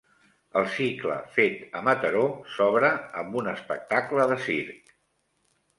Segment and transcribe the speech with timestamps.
[0.61, 2.91] El cicle Fet a Mataró s'obre
[3.23, 4.95] amb un espectacle de circ.